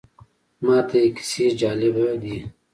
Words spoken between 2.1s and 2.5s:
دي.